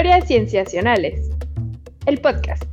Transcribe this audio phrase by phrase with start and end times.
[0.00, 1.30] Historias Cienciacionales,
[2.06, 2.64] el podcast.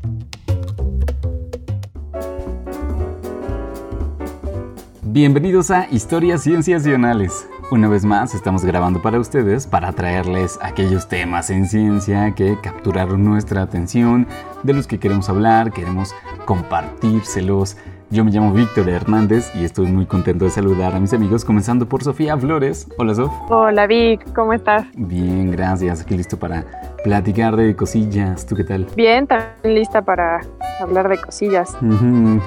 [5.03, 7.49] Bienvenidos a Historias Cienciacionales.
[7.69, 13.25] Una vez más estamos grabando para ustedes para traerles aquellos temas en ciencia que capturaron
[13.25, 14.25] nuestra atención,
[14.63, 17.75] de los que queremos hablar, queremos compartírselos
[18.09, 21.89] yo me llamo Víctor Hernández y estoy muy contento de saludar a mis amigos, comenzando
[21.89, 22.87] por Sofía Flores.
[22.97, 23.33] Hola, Sof.
[23.49, 24.85] Hola, Vic, ¿cómo estás?
[24.95, 26.01] Bien, gracias.
[26.01, 26.65] Aquí listo para
[27.03, 28.45] platicar de cosillas.
[28.45, 28.87] ¿Tú qué tal?
[28.95, 30.41] Bien, también lista para
[30.79, 31.75] hablar de cosillas.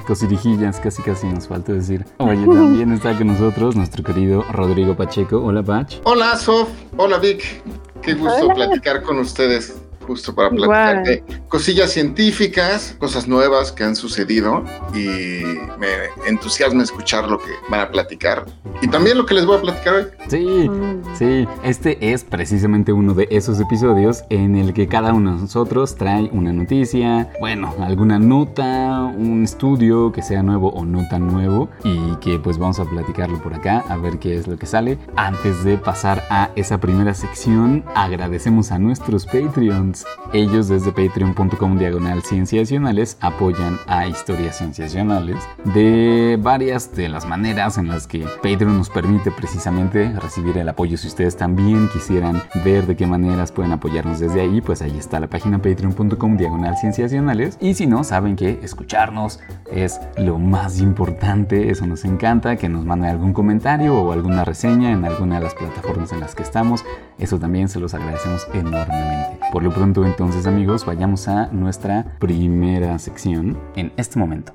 [0.07, 2.05] cosirijillas, casi casi nos falta decir.
[2.17, 5.37] Oye, también está con nosotros nuestro querido Rodrigo Pacheco.
[5.43, 5.99] Hola, Pach.
[6.03, 6.69] Hola, Sof.
[6.97, 7.61] Hola, Vic.
[8.01, 9.79] Qué gusto platicar con ustedes
[10.11, 15.41] justo para platicar de cosillas científicas, cosas nuevas que han sucedido y
[15.79, 15.87] me
[16.27, 18.45] entusiasma escuchar lo que van a platicar
[18.81, 20.05] y también lo que les voy a platicar hoy.
[20.27, 21.15] Sí, mm.
[21.17, 25.95] sí, este es precisamente uno de esos episodios en el que cada uno de nosotros
[25.95, 31.69] trae una noticia, bueno, alguna nota, un estudio que sea nuevo o no tan nuevo
[31.85, 34.97] y que pues vamos a platicarlo por acá a ver qué es lo que sale.
[35.15, 40.00] Antes de pasar a esa primera sección, agradecemos a nuestros Patreons
[40.33, 45.37] ellos desde patreon.com diagonal cienciacionales apoyan a historias cienciacionales
[45.73, 50.97] de varias de las maneras en las que Patreon nos permite precisamente recibir el apoyo.
[50.97, 55.19] Si ustedes también quisieran ver de qué maneras pueden apoyarnos desde ahí, pues ahí está
[55.19, 57.57] la página patreon.com diagonal cienciacionales.
[57.59, 59.39] Y si no, saben que escucharnos
[59.71, 64.91] es lo más importante, eso nos encanta, que nos manden algún comentario o alguna reseña
[64.91, 66.83] en alguna de las plataformas en las que estamos.
[67.21, 69.39] Eso también se los agradecemos enormemente.
[69.51, 74.53] Por lo pronto entonces amigos, vayamos a nuestra primera sección en este momento.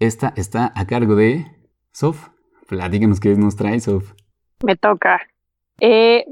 [0.00, 1.46] Esta está a cargo de
[1.92, 2.28] Sof.
[2.66, 4.14] Platícanos qué nos trae, Sof.
[4.64, 5.20] Me toca.
[5.80, 6.24] Eh,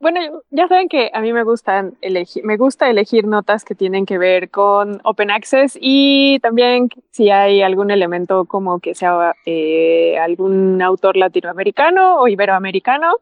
[0.00, 4.06] bueno, ya saben que a mí me gustan elegir, me gusta elegir notas que tienen
[4.06, 10.18] que ver con Open Access y también si hay algún elemento como que sea eh,
[10.18, 13.16] algún autor latinoamericano o iberoamericano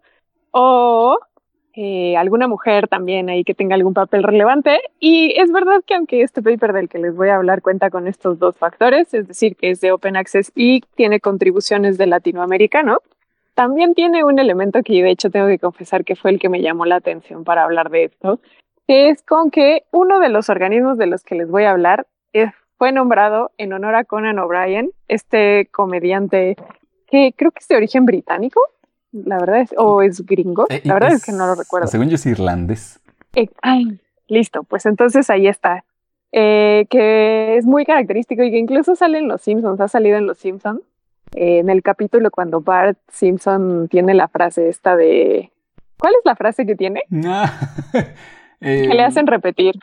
[0.53, 1.19] o
[1.75, 4.81] eh, alguna mujer también ahí que tenga algún papel relevante.
[5.01, 8.07] Y es verdad que aunque este paper del que les voy a hablar cuenta con
[8.07, 13.01] estos dos factores, es decir, que es de Open Access y tiene contribuciones de latinoamericano,
[13.59, 16.63] también tiene un elemento que de hecho tengo que confesar que fue el que me
[16.63, 18.39] llamó la atención para hablar de esto,
[18.87, 22.07] que es con que uno de los organismos de los que les voy a hablar
[22.77, 26.55] fue nombrado en honor a Conan O'Brien, este comediante
[27.09, 28.61] que creo que es de origen británico,
[29.11, 31.89] la verdad es, o es gringo, eh, la verdad es, que no lo recuerdo.
[31.89, 33.01] Según yo es irlandés.
[33.35, 33.99] Eh, ay,
[34.29, 35.85] listo, pues entonces ahí está.
[36.31, 40.29] Eh, que es muy característico y que incluso sale en Los Simpsons, ha salido en
[40.29, 40.83] Los Simpsons
[41.35, 45.53] en el capítulo cuando Bart Simpson tiene la frase esta de...
[45.99, 47.03] ¿Cuál es la frase que tiene?
[48.61, 49.75] que le hacen repetir.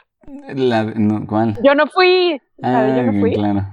[1.28, 1.58] ¿Cuál?
[1.64, 2.42] Yo no fui.
[2.62, 3.34] Ah, yo no fui.
[3.34, 3.66] Claro.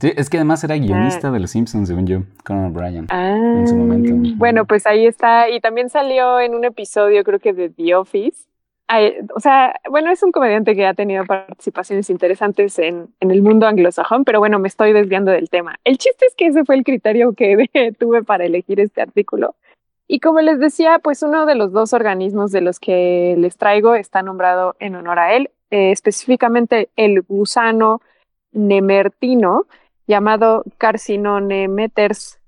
[0.00, 1.30] sí, es que además era guionista ah.
[1.30, 3.06] de Los Simpsons, según yo, Conan O'Brien.
[3.10, 4.12] Ah, en su momento.
[4.36, 5.48] Bueno, pues ahí está.
[5.48, 8.48] Y también salió en un episodio, creo que de The Office,
[9.34, 14.24] o sea, bueno, es un comediante que ha tenido participaciones interesantes en, el mundo anglosajón,
[14.24, 15.78] pero bueno, me estoy desviando del tema.
[15.84, 19.54] El chiste es que ese fue el criterio que tuve para elegir este artículo.
[20.08, 23.94] Y como les decía, pues uno de los dos organismos de los que les traigo
[23.94, 28.02] está nombrado en honor a él, eh, específicamente el gusano
[28.52, 29.66] nemertino,
[30.06, 32.40] llamado Carcinonemeters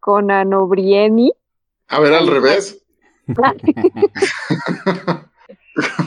[0.00, 1.32] conanobrieni.
[1.88, 2.81] A ver, al revés.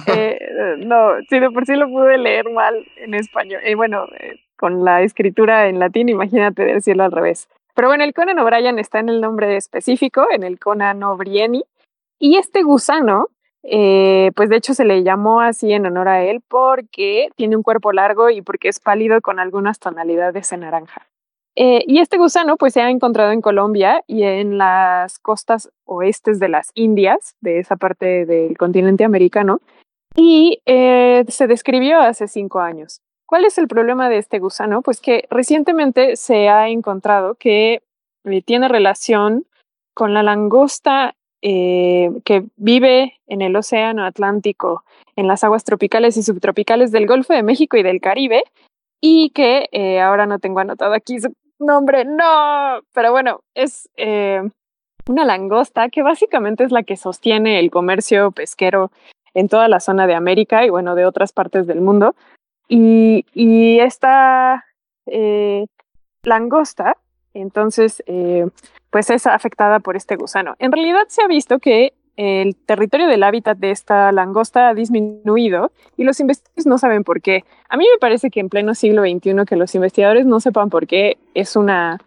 [0.08, 0.38] Eh,
[0.78, 3.62] no, si de por sí lo pude leer mal en español.
[3.66, 7.50] Y bueno, eh, con la escritura en latín, imagínate decirlo al revés.
[7.74, 11.64] Pero bueno, el Conan O'Brien está en el nombre específico, en el Conan O'Brieni.
[12.20, 13.30] Y este gusano,
[13.64, 17.64] eh, pues de hecho se le llamó así en honor a él porque tiene un
[17.64, 21.08] cuerpo largo y porque es pálido con algunas tonalidades en naranja.
[21.58, 26.38] Eh, y este gusano pues se ha encontrado en Colombia y en las costas oestes
[26.40, 29.62] de las Indias, de esa parte del continente americano,
[30.16, 33.00] y eh, se describió hace cinco años.
[33.26, 34.82] ¿Cuál es el problema de este gusano?
[34.82, 37.82] Pues que recientemente se ha encontrado que
[38.26, 39.46] eh, tiene relación
[39.94, 44.84] con la langosta que vive en el Océano Atlántico,
[45.16, 48.44] en las aguas tropicales y subtropicales del Golfo de México y del Caribe,
[49.00, 49.70] y que
[50.02, 51.18] ahora no tengo anotado aquí
[51.60, 52.82] nombre, no.
[52.94, 54.42] Pero bueno, es eh,
[55.08, 58.92] una langosta que básicamente es la que sostiene el comercio pesquero
[59.34, 62.16] en toda la zona de América y bueno, de otras partes del mundo.
[62.68, 63.26] Y,
[63.80, 64.66] esta
[65.06, 65.68] eh,
[66.24, 66.98] langosta,
[67.34, 68.48] entonces, eh,
[68.90, 70.56] pues es afectada por este gusano.
[70.58, 75.72] En realidad se ha visto que el territorio del hábitat de esta langosta ha disminuido
[75.98, 77.44] y los investigadores no saben por qué.
[77.70, 80.88] A mí me parece que en pleno siglo XXI que los investigadores no sepan por
[80.88, 82.00] qué es una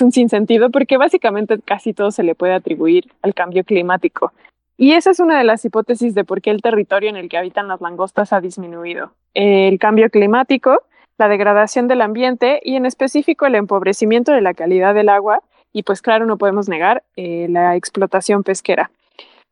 [0.00, 4.32] un sinsentido porque básicamente casi todo se le puede atribuir al cambio climático.
[4.76, 7.38] Y esa es una de las hipótesis de por qué el territorio en el que
[7.38, 9.12] habitan las langostas ha disminuido.
[9.32, 10.82] El cambio climático,
[11.16, 15.40] la degradación del ambiente y en específico el empobrecimiento de la calidad del agua
[15.72, 18.90] y pues claro, no podemos negar eh, la explotación pesquera.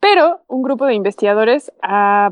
[0.05, 2.31] Pero un grupo de investigadores ha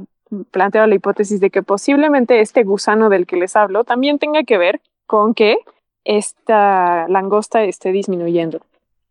[0.50, 4.58] planteado la hipótesis de que posiblemente este gusano del que les hablo también tenga que
[4.58, 5.56] ver con que
[6.04, 8.60] esta langosta esté disminuyendo.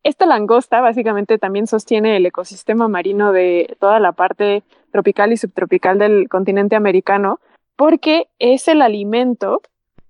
[0.03, 4.61] Esta langosta básicamente también sostiene el ecosistema marino de toda la parte
[4.91, 7.39] tropical y subtropical del continente americano
[7.75, 9.63] porque es el alimento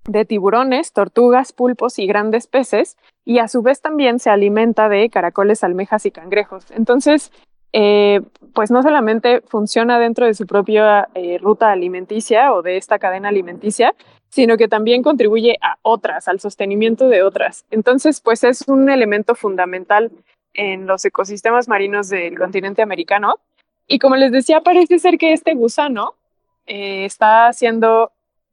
[0.04, 5.10] de tiburones, tortugas, pulpos y grandes peces y a su vez también se alimenta de
[5.10, 6.70] caracoles, almejas y cangrejos.
[6.72, 7.32] Entonces,
[7.74, 8.22] eh,
[8.54, 13.30] pues no solamente funciona dentro de su propia eh, ruta alimenticia o de esta cadena
[13.30, 13.96] alimenticia,
[14.30, 17.66] sino que también contribuye a otras, al sostenimiento de otras.
[17.72, 20.12] Entonces, pues es un elemento fundamental
[20.54, 23.36] en los ecosistemas marinos del continente americano.
[23.88, 26.16] Y como les decía, parece ser que este gusano
[26.66, 28.12] eh, está siendo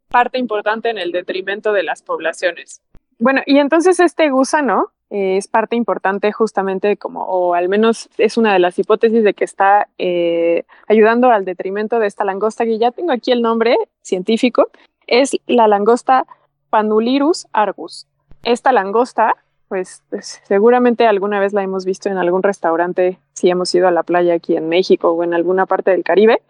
[0.08, 2.80] parte importante en el detrimento de las poblaciones.
[3.18, 8.36] Bueno, y entonces este gusano eh, es parte importante justamente como, o al menos es
[8.36, 12.78] una de las hipótesis de que está eh, ayudando al detrimento de esta langosta, que
[12.78, 14.68] ya tengo aquí el nombre científico,
[15.06, 16.26] es la langosta
[16.70, 18.06] Panulirus argus.
[18.42, 19.34] Esta langosta,
[19.68, 23.92] pues, pues, seguramente alguna vez la hemos visto en algún restaurante si hemos ido a
[23.92, 26.42] la playa aquí en México o en alguna parte del Caribe.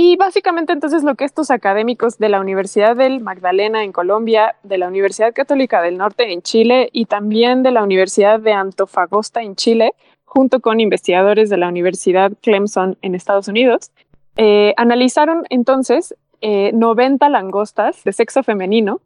[0.00, 4.78] Y básicamente entonces lo que estos académicos de la Universidad del Magdalena en Colombia, de
[4.78, 9.56] la Universidad Católica del Norte en Chile y también de la Universidad de Antofagasta en
[9.56, 13.90] Chile, junto con investigadores de la Universidad Clemson en Estados Unidos,
[14.36, 19.00] eh, analizaron entonces 90 eh, langostas de sexo femenino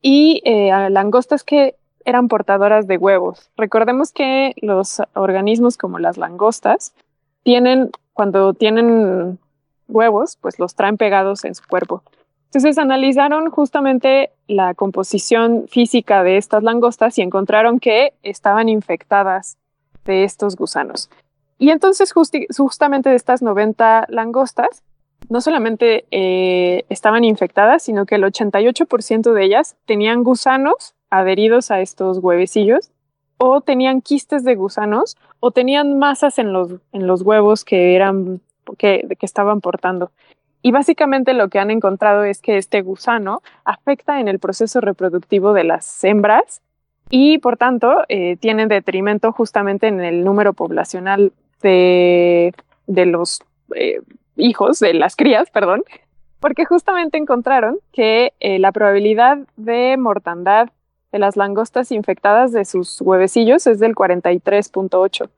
[0.00, 3.50] y eh, langostas que eran portadoras de huevos.
[3.56, 6.94] Recordemos que los organismos como las langostas
[7.42, 9.40] tienen, cuando tienen
[9.88, 12.02] huevos, pues los traen pegados en su cuerpo.
[12.46, 19.58] Entonces analizaron justamente la composición física de estas langostas y encontraron que estaban infectadas
[20.04, 21.10] de estos gusanos.
[21.58, 24.82] Y entonces justamente de estas 90 langostas,
[25.28, 31.80] no solamente eh, estaban infectadas, sino que el 88% de ellas tenían gusanos adheridos a
[31.80, 32.90] estos huevecillos
[33.38, 38.40] o tenían quistes de gusanos o tenían masas en los, en los huevos que eran
[38.74, 40.10] que, estaban portando.
[40.62, 45.52] Y básicamente lo que han encontrado es que este gusano afecta en el proceso reproductivo
[45.52, 46.60] de las hembras
[47.08, 51.32] y por tanto eh, tiene detrimento justamente en el número poblacional
[51.62, 52.52] de,
[52.86, 53.42] de los
[53.74, 54.00] eh,
[54.36, 55.84] hijos, de las crías, perdón,
[56.40, 60.68] porque justamente encontraron que eh, la probabilidad de mortandad
[61.12, 65.28] de las langostas infectadas de sus huevecillos es del 43.8.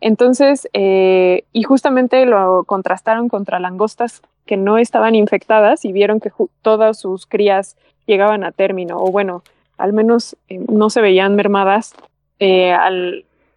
[0.00, 6.30] Entonces, eh, y justamente lo contrastaron contra langostas que no estaban infectadas y vieron que
[6.62, 9.42] todas sus crías llegaban a término, o bueno,
[9.76, 11.94] al menos eh, no se veían mermadas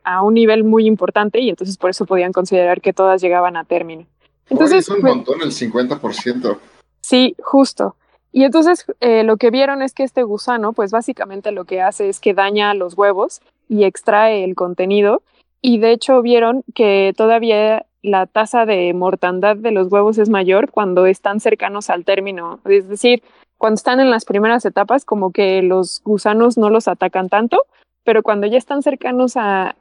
[0.04, 3.64] a un nivel muy importante y entonces por eso podían considerar que todas llegaban a
[3.64, 4.06] término.
[4.50, 6.58] Entonces, es un montón el 50%.
[7.00, 7.96] Sí, justo.
[8.32, 12.10] Y entonces eh, lo que vieron es que este gusano, pues básicamente lo que hace
[12.10, 15.22] es que daña los huevos y extrae el contenido.
[15.62, 20.72] Y de hecho vieron que todavía la tasa de mortandad de los huevos es mayor
[20.72, 22.60] cuando están cercanos al término.
[22.66, 23.22] Es decir,
[23.58, 27.66] cuando están en las primeras etapas, como que los gusanos no los atacan tanto,
[28.04, 29.76] pero cuando ya están cercanos a,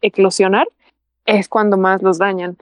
[0.00, 0.66] eclosionar,
[1.26, 2.56] es cuando más los dañan.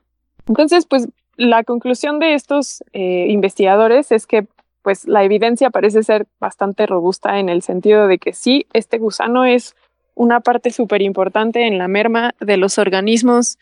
[0.48, 4.46] Entonces, pues la conclusión de estos eh, investigadores es que
[4.82, 9.44] pues la evidencia parece ser bastante robusta en el sentido de que sí, este gusano
[9.44, 9.76] es
[10.20, 13.58] una parte súper importante en la merma de los organismos,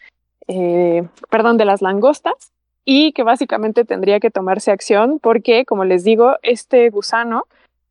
[0.48, 2.50] eh, perdón, de las langostas
[2.84, 7.44] y que básicamente tendría que tomarse acción porque, como les digo, este gusano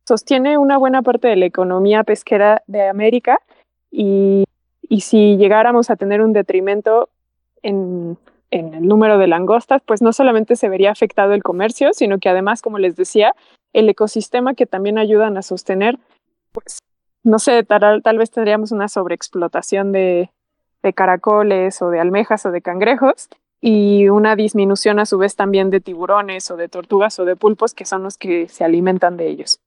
[0.06, 3.40] sostiene una buena parte de la economía pesquera de América
[3.90, 4.44] y,
[4.82, 7.08] y si llegáramos a tener un detrimento
[7.62, 8.18] en
[8.50, 12.30] en el número de langostas, pues no solamente se vería afectado el comercio, sino que
[12.30, 13.34] además, como les decía,
[13.74, 15.98] el ecosistema que también ayudan a sostener,
[16.52, 16.78] pues
[17.22, 20.30] no sé, tal, tal vez tendríamos una sobreexplotación de,
[20.82, 23.28] de caracoles o de almejas o de cangrejos
[23.60, 27.74] y una disminución a su vez también de tiburones o de tortugas o de pulpos
[27.74, 29.60] que son los que se alimentan de ellos.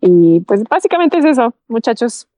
[0.00, 2.28] Y pues básicamente es eso, muchachos.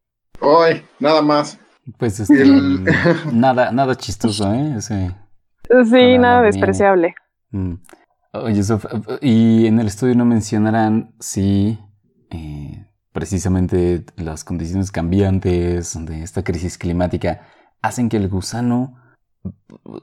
[0.41, 1.59] Hoy, nada más.
[1.99, 2.45] Pues este,
[3.33, 4.77] nada, nada chistoso, ¿eh?
[4.81, 7.15] sí, nada despreciable.
[7.51, 7.75] Mm.
[8.35, 8.63] Oye,
[9.21, 11.79] y en el estudio no mencionarán si
[12.31, 17.47] eh, precisamente las condiciones cambiantes de esta crisis climática
[17.83, 18.99] hacen que el gusano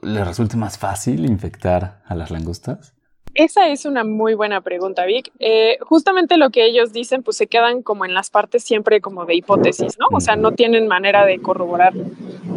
[0.02, 2.94] le resulte más fácil infectar a las langostas.
[3.34, 5.30] Esa es una muy buena pregunta, Vic.
[5.38, 9.24] Eh, justamente lo que ellos dicen, pues se quedan como en las partes siempre como
[9.24, 10.08] de hipótesis, ¿no?
[10.12, 11.94] O sea, no tienen manera de corroborar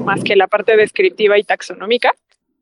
[0.04, 2.16] más que la parte descriptiva y taxonómica.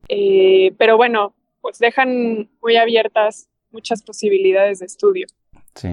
[0.09, 5.27] Eh, pero bueno, pues dejan muy abiertas muchas posibilidades de estudio.
[5.75, 5.89] Sí.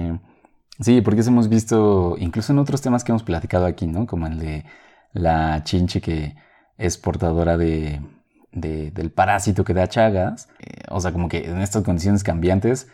[0.79, 4.07] Sí, porque eso hemos visto incluso en otros temas que hemos platicado aquí, ¿no?
[4.07, 4.65] Como el de
[5.13, 6.35] la chinche que
[6.77, 8.01] es portadora de,
[8.51, 10.47] del parásito que da chagas.
[10.59, 12.87] Eh, o sea, como que en estas condiciones cambiantes,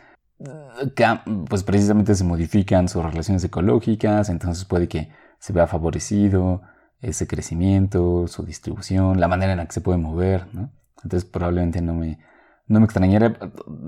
[1.50, 6.62] pues precisamente se modifican sus relaciones ecológicas, entonces puede que se vea favorecido
[7.02, 10.72] ese crecimiento, su distribución, la manera en la que se puede mover, ¿no?
[11.04, 12.20] Entonces probablemente no me,
[12.68, 13.38] no me extrañaría.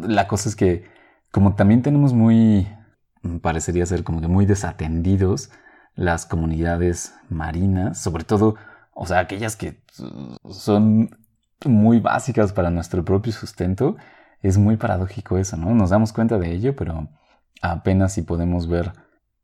[0.01, 0.85] La cosa es que
[1.31, 2.67] como también tenemos muy,
[3.41, 5.49] parecería ser como que muy desatendidos
[5.95, 8.55] las comunidades marinas, sobre todo,
[8.93, 9.81] o sea, aquellas que
[10.49, 11.09] son
[11.65, 13.95] muy básicas para nuestro propio sustento,
[14.41, 15.73] es muy paradójico eso, ¿no?
[15.73, 17.07] Nos damos cuenta de ello, pero
[17.61, 18.93] apenas si podemos ver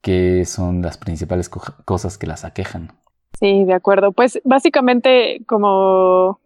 [0.02, 2.92] qué son las principales cosas que las aquejan.
[3.40, 4.12] Sí, de acuerdo.
[4.12, 6.40] Pues básicamente como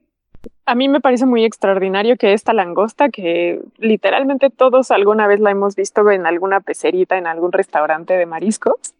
[0.66, 5.52] a mí me parece muy extraordinario que esta langosta, que literalmente todos alguna vez la
[5.52, 8.94] hemos visto en alguna pecerita, en algún restaurante de mariscos,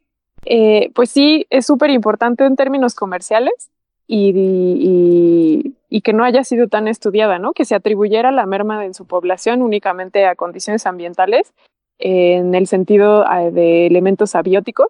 [0.46, 3.70] eh, pues sí, es súper importante en términos comerciales
[4.08, 5.74] y,
[6.04, 7.52] que no haya sido tan estudiada, ¿no?
[7.52, 11.54] Que se atribuyera la merma en su población únicamente a condiciones ambientales
[12.00, 14.88] en el sentido eh, de elementos abióticos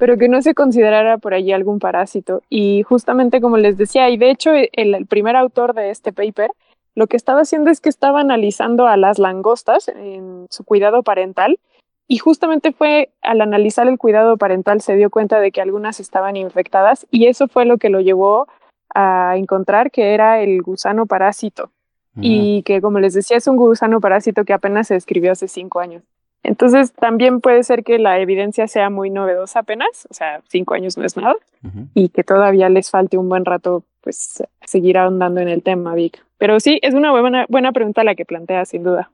[0.00, 2.42] pero que no se considerara por allí algún parásito.
[2.48, 6.50] Y justamente como les decía, y de hecho el, primer autor de este paper
[6.94, 11.60] lo que estaba haciendo es que estaba analizando a las langostas en su cuidado parental
[12.08, 16.34] y justamente fue al analizar el cuidado parental se dio cuenta de que algunas estaban
[16.34, 18.48] infectadas y eso fue lo que lo llevó
[18.94, 21.70] a encontrar que era el gusano parásito
[22.16, 25.78] y que como les decía es un gusano parásito que apenas se describió hace cinco
[25.78, 26.02] años.
[26.42, 30.96] Entonces también puede ser que la evidencia sea muy novedosa apenas, o sea, cinco años
[30.96, 31.36] no es nada,
[31.94, 36.24] y que todavía les falte un buen rato, pues, seguir ahondando en el tema, Vic.
[36.38, 39.10] Pero sí, es una buena, buena pregunta la que plantea, sin duda.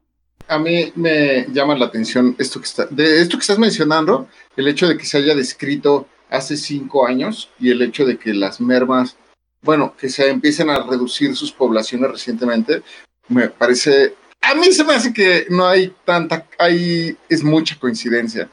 [0.46, 4.68] A mí me llama la atención esto que, está, de esto que estás mencionando, el
[4.68, 8.60] hecho de que se haya descrito hace cinco años y el hecho de que las
[8.60, 9.16] mermas,
[9.62, 12.82] bueno, que se empiecen a reducir sus poblaciones recientemente,
[13.28, 14.14] me parece
[14.46, 18.48] a mí se me hace que no hay tanta, hay, es mucha coincidencia.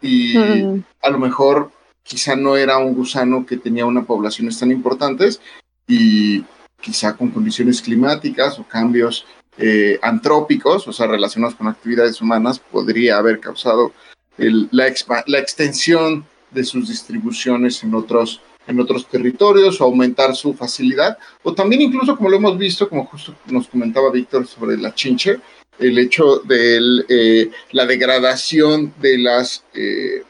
[0.00, 1.70] Y a lo mejor
[2.02, 5.40] quizá no era un gusano que tenía una poblaciones tan importantes
[5.86, 6.44] y
[6.80, 9.26] quizá con condiciones climáticas o cambios
[9.58, 13.92] eh, antrópicos, o sea, relacionados con actividades humanas, podría haber causado
[14.36, 14.92] la,
[15.26, 21.54] la extensión de sus distribuciones en otros en otros territorios o aumentar su facilidad, o
[21.54, 25.38] también incluso como lo hemos visto, como justo nos comentaba Víctor sobre la chinche,
[25.78, 30.22] el hecho de eh, la degradación de las eh,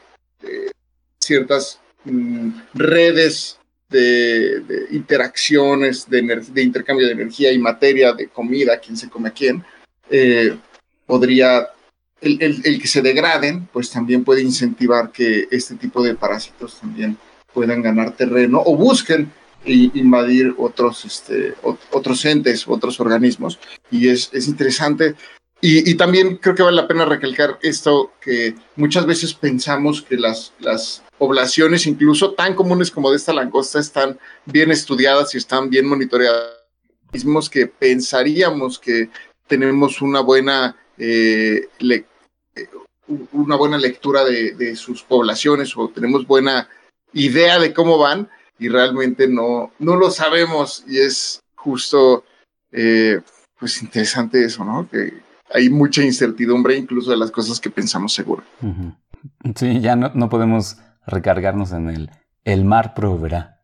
[1.19, 9.09] ciertas mm, redes de, interacciones, de, intercambio de energía y materia, de comida, quién se
[9.09, 9.63] come a quién,
[10.09, 10.57] eh,
[11.05, 11.69] podría,
[12.19, 17.17] el, el que se degraden, pues también puede incentivar que este tipo de parásitos también
[17.57, 19.31] puedan ganar terreno o busquen
[19.65, 21.55] invadir otros, este,
[21.91, 23.57] otros entes, otros organismos.
[23.89, 25.15] Y es, es interesante.
[25.59, 30.53] Y, también creo que vale la pena recalcar esto, que muchas veces pensamos que las,
[30.59, 35.87] las poblaciones, incluso tan comunes como de esta langosta, están bien estudiadas y están bien
[35.87, 36.51] monitoreadas.
[37.11, 39.09] Mismos que pensaríamos que
[39.47, 42.69] tenemos una buena, eh, eh,
[43.31, 46.69] una buena lectura de, de, sus poblaciones o tenemos buena
[47.17, 52.23] idea de cómo van y realmente no, no lo sabemos y es justo
[52.71, 53.19] eh,
[53.59, 54.87] pues interesante eso, ¿no?
[54.89, 55.13] Que
[55.53, 58.43] hay mucha incertidumbre incluso de las cosas que pensamos seguro.
[59.55, 62.11] Sí, ya no, no, podemos recargarnos en el,
[62.43, 63.61] el mar proveerá.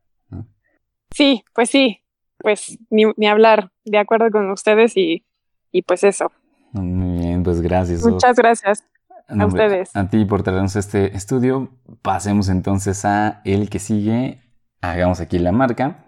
[1.12, 2.02] Sí, pues sí,
[2.40, 5.26] pues ni, ni, hablar, de acuerdo con ustedes y,
[5.72, 6.32] y pues eso.
[6.72, 8.04] Muy bien, pues gracias.
[8.04, 8.84] Muchas gracias.
[9.28, 9.96] A ustedes.
[9.96, 11.70] A ti por traernos este estudio.
[12.02, 14.42] Pasemos entonces a el que sigue.
[14.82, 16.04] Hagamos aquí la marca.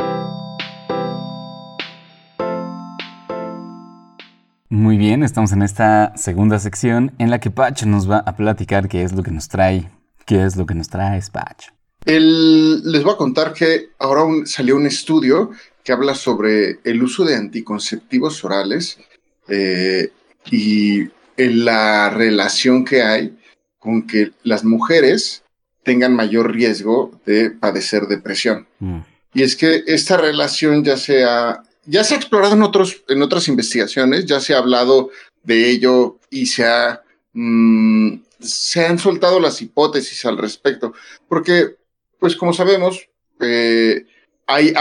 [4.70, 8.90] Muy bien, estamos en esta segunda sección en la que Patch nos va a platicar
[8.90, 9.90] qué es lo que nos trae.
[10.26, 11.70] ¿Qué es lo que nos trae, Patch?
[12.08, 15.52] les voy a contar que ahora salió un estudio
[15.84, 19.00] que habla sobre el uso de anticonceptivos orales
[19.48, 20.12] eh,
[20.52, 23.38] y la relación que hay
[23.80, 25.44] con que las mujeres
[25.84, 28.68] tengan mayor riesgo de padecer depresión.
[28.80, 29.00] Mm.
[29.34, 33.22] Y es que esta relación ya se ha, ya se ha explorado en, otros, en
[33.22, 35.12] otras investigaciones, ya se ha hablado
[35.44, 40.94] de ello y se, ha, mm, se han soltado las hipótesis al respecto,
[41.28, 41.76] porque,
[42.20, 43.08] pues como sabemos,
[43.42, 44.06] eh,
[44.48, 44.74] hay,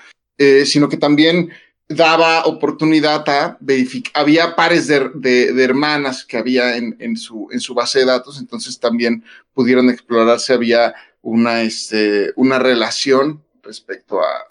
[0.65, 1.53] sino que también
[1.89, 7.61] daba oportunidad a verificar, había pares de, de, hermanas que había en, en, su, en
[7.61, 14.21] su base de datos, entonces también pudieron explorar si había una, este, una relación respecto
[14.21, 14.47] a,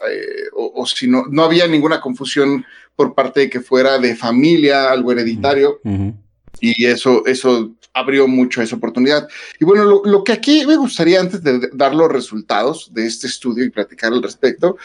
[0.53, 4.91] o, o, si no, no había ninguna confusión por parte de que fuera de familia,
[4.91, 5.79] algo hereditario.
[6.59, 9.27] Y eso, eso abrió mucho esa oportunidad.
[9.59, 13.63] Y bueno, lo, que aquí me gustaría, antes de dar los resultados de este estudio
[13.63, 14.77] y platicar al respecto,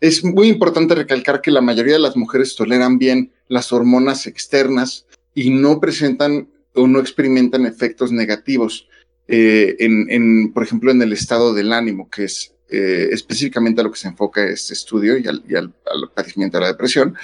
[0.00, 5.06] es muy importante recalcar que la mayoría de las mujeres toleran bien las hormonas externas
[5.34, 8.88] y no presentan o no experimentan efectos negativos,
[9.28, 13.90] eh, en, por ejemplo, en el estado del ánimo, que es eh, específicamente a lo
[13.90, 15.72] que se enfoca este estudio y al, y al
[16.14, 17.16] padecimiento de la depresión.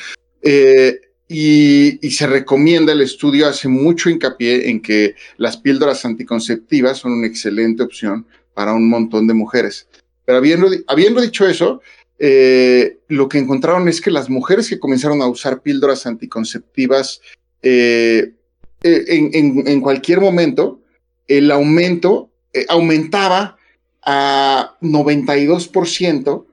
[0.43, 7.13] Eh, y, se recomienda el estudio, hace mucho hincapié en que las píldoras anticonceptivas son
[7.13, 9.89] una excelente opción para un montón de mujeres.
[10.27, 11.81] Pero habiendo, habiendo dicho eso,
[12.19, 17.23] eh, lo que encontraron es que las mujeres que comenzaron a usar píldoras anticonceptivas
[17.63, 18.35] eh,
[18.83, 20.83] en, en, cualquier momento,
[21.29, 22.31] el aumento
[22.69, 23.57] aumentaba
[24.03, 26.45] a 92%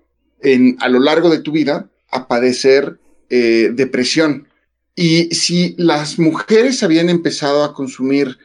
[0.42, 4.48] en, a lo largo de tu vida a padecer eh, depresión.
[4.96, 8.38] Y si las mujeres habían empezado a consumir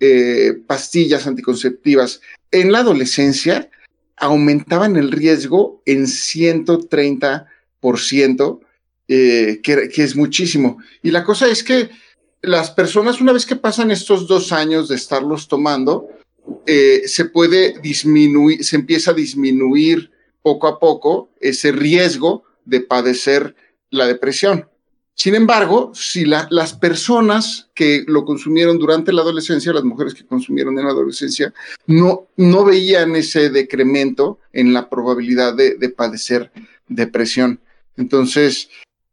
[0.00, 3.70] eh, pastillas anticonceptivas en la adolescencia,
[4.16, 8.60] aumentaban el riesgo en 130%,
[9.08, 10.78] eh, que, que es muchísimo.
[11.02, 11.90] Y la cosa es que
[12.42, 16.08] las personas, una vez que pasan estos dos años de estarlos tomando,
[16.66, 20.10] se puede disminuir, se empieza a disminuir
[20.42, 23.54] poco a poco ese riesgo de padecer
[23.90, 24.66] la depresión.
[25.14, 30.78] Sin embargo, si las personas que lo consumieron durante la adolescencia, las mujeres que consumieron
[30.78, 31.52] en la adolescencia,
[31.86, 36.50] no, no veían ese decremento en la probabilidad de, padecer
[36.88, 37.60] depresión.
[37.98, 38.70] Entonces,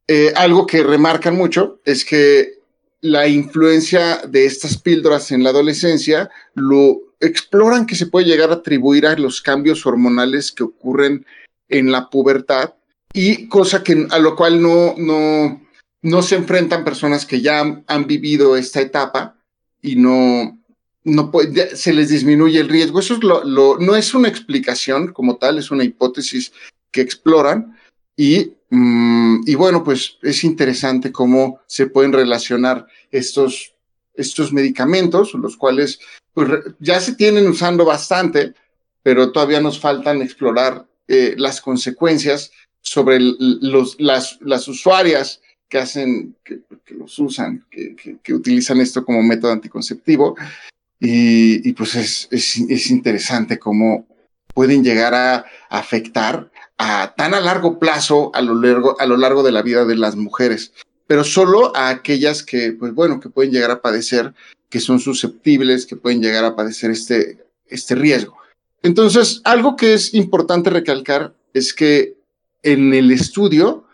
[0.07, 2.59] eh, algo que remarcan mucho es que
[3.01, 8.55] la influencia de estas píldoras en la adolescencia lo exploran que se puede llegar a
[8.55, 11.25] atribuir a los cambios hormonales que ocurren
[11.67, 12.75] en la pubertad
[13.17, 15.59] y cosa que a lo cual no, no,
[16.03, 19.35] no se enfrentan personas que ya han, vivido esta etapa
[19.81, 20.61] y no,
[21.03, 21.31] no
[21.73, 22.99] se les disminuye el riesgo.
[22.99, 26.51] Eso es lo, lo, no es una explicación como tal, es una hipótesis
[26.91, 27.75] que exploran
[28.15, 33.73] y, mm, y bueno, pues es interesante cómo se pueden relacionar estos,
[34.13, 35.99] estos medicamentos, los cuales
[36.35, 36.49] pues,
[36.79, 38.53] ya se tienen usando bastante,
[39.01, 42.51] pero todavía nos faltan explorar eh, las consecuencias
[42.87, 46.61] sobre los, las, las usuarias que hacen, que,
[46.95, 50.37] los usan, que, que, utilizan esto como método anticonceptivo.
[50.99, 54.07] Y, y pues es, es, es, interesante cómo
[54.53, 59.43] pueden llegar a afectar a tan a largo plazo a lo largo, a lo largo
[59.43, 60.71] de la vida de las mujeres,
[61.05, 64.33] pero solo a aquellas que, pues bueno, que pueden llegar a padecer,
[64.69, 68.37] que son susceptibles, que pueden llegar a padecer este, este riesgo.
[68.81, 72.16] Entonces, algo que es importante recalcar es que
[72.73, 73.85] en el estudio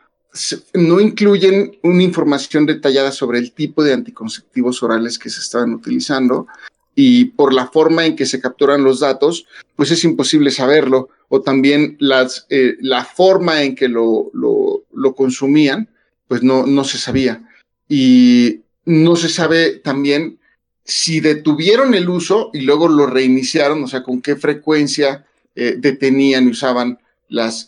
[0.73, 6.47] no incluyen una información detallada sobre el tipo de anticonceptivos orales que se estaban utilizando
[6.95, 11.41] y por la forma en que se capturan los datos, pues es imposible saberlo, o
[11.41, 15.89] también las, eh, la forma en que lo, lo, consumían,
[16.27, 17.49] pues no, no se sabía.
[17.89, 20.39] Y no se sabe también
[20.83, 26.47] si detuvieron el uso y luego lo reiniciaron, o sea, con qué frecuencia eh, detenían
[26.47, 27.67] y usaban las,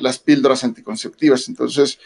[0.00, 1.48] las píldoras anticonceptivas.
[1.48, 1.98] Entonces,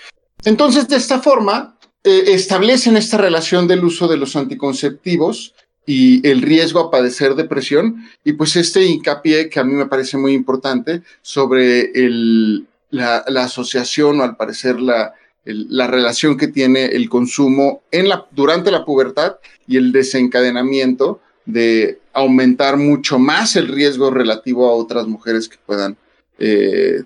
[0.45, 5.55] entonces de esta forma, eh, establecen esta relación del uso de los anticonceptivos
[5.87, 10.17] y el riesgo a padecer depresión y pues este hincapié que a mí me parece
[10.17, 17.09] muy importante sobre el, la, asociación o al parecer la, la relación que tiene el
[17.09, 24.11] consumo en la, durante la pubertad y el desencadenamiento de aumentar mucho más el riesgo
[24.11, 25.97] relativo a otras mujeres que puedan
[26.39, 27.03] eh,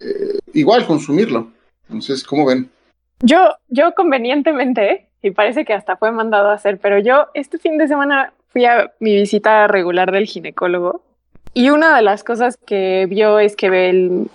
[0.00, 1.50] eh, igual consumirlo.
[1.88, 2.70] Entonces, ¿cómo ven?
[3.20, 7.78] Yo, yo convenientemente, y parece que hasta fue mandado a hacer, pero yo este fin
[7.78, 11.02] de semana fui a mi visita regular del ginecólogo
[11.54, 14.30] y una de las cosas que vio es que ve el,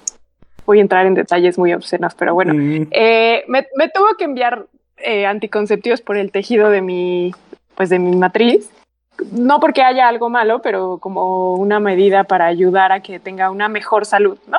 [0.65, 2.87] voy a entrar en detalles muy obscenos, pero bueno, mm.
[2.91, 4.65] eh, me, tuvo que enviar
[4.97, 7.31] eh, anticonceptivos por el tejido de mi,
[7.75, 8.69] pues de mi matriz.
[9.31, 13.69] No porque haya algo malo, pero como una medida para ayudar a que tenga una
[13.69, 14.57] mejor salud, ¿no?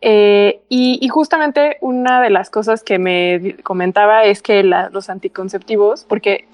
[0.00, 6.46] Eh, y, justamente una de las cosas que me comentaba es que los anticonceptivos, porque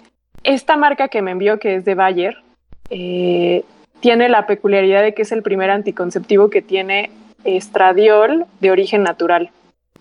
[0.43, 2.37] esta marca que me envió, que es de Bayer,
[2.89, 7.11] tiene la peculiaridad de que es el primer anticonceptivo que tiene
[7.45, 9.51] estradiol de origen natural.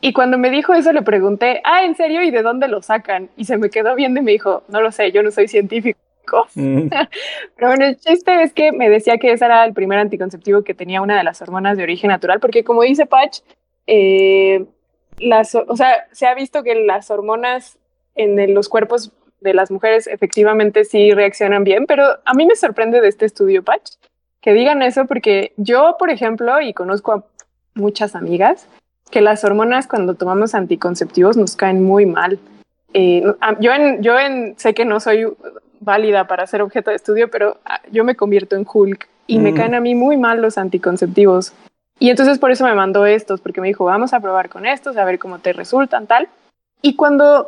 [0.01, 2.21] Y cuando me dijo eso le pregunté, ah, ¿en serio?
[2.23, 3.29] ¿Y de dónde lo sacan?
[3.38, 5.97] Y se me quedó viendo y me dijo, no lo sé, yo no soy científico.
[6.55, 6.88] Mm.
[7.55, 10.73] Pero bueno, el chiste es que me decía que ese era el primer anticonceptivo que
[10.73, 13.39] tenía una de las hormonas de origen natural, porque como dice Patch,
[13.88, 14.65] eh,
[15.19, 17.77] las, o sea, se ha visto que las hormonas
[18.15, 23.01] en los cuerpos de las mujeres efectivamente sí reaccionan bien, pero a mí me sorprende
[23.01, 23.91] de este estudio, Patch,
[24.41, 27.23] que digan eso porque yo, por ejemplo, y conozco a
[27.75, 28.67] muchas amigas
[29.12, 32.39] que las hormonas cuando tomamos anticonceptivos nos caen muy mal.
[32.93, 33.23] Eh,
[33.59, 35.27] yo en, yo en, sé que no soy
[35.84, 39.52] válida para ser objeto de estudio, pero ah, yo me convierto en Hulk y me
[39.52, 39.56] mm.
[39.56, 41.54] caen a mí muy mal los anticonceptivos.
[42.00, 44.98] Y entonces por eso me mandó estos, porque me dijo, vamos a probar con estos,
[44.98, 46.28] a ver cómo te resultan, tal.
[46.82, 47.48] Y cuando,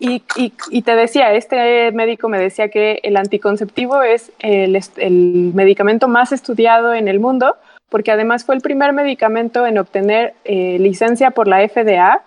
[0.00, 6.08] y, y, te decía, este médico me decía que el anticonceptivo es el, el medicamento
[6.08, 7.56] más estudiado en el mundo
[7.92, 12.22] porque además fue el primer medicamento en obtener eh, licencia por la FDA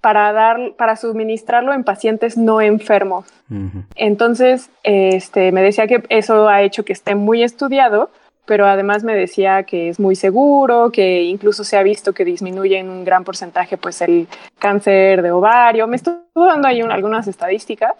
[0.00, 3.26] para, dar, para suministrarlo en pacientes no enfermos.
[3.94, 8.10] Entonces, este, me decía que eso ha hecho que esté muy estudiado,
[8.44, 12.78] pero además me decía que es muy seguro, que incluso se ha visto que disminuye
[12.78, 15.86] en un gran porcentaje pues el cáncer de ovario.
[15.86, 17.92] Me estuvo dando ahí algunas estadísticas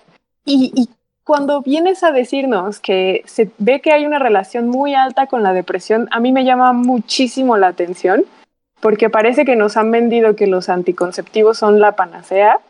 [0.44, 0.88] y, y,
[1.24, 5.52] cuando vienes a decirnos que se ve que hay una relación muy alta con la
[5.52, 8.24] depresión, a mí me llama muchísimo la atención
[8.80, 12.60] porque parece que nos han vendido que los anticonceptivos son la panacea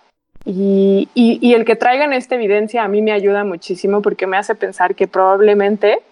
[0.45, 1.09] y,
[1.55, 5.07] el que traigan esta evidencia a mí me ayuda muchísimo porque me hace pensar que
[5.07, 6.03] probablemente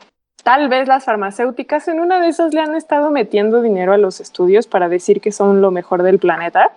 [0.42, 4.20] tal vez las farmacéuticas en una de esas le han estado metiendo dinero a los
[4.20, 6.72] estudios para decir que son lo mejor del planeta.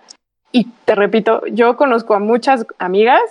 [0.51, 3.21] Y te repito, yo conozco a muchas amigas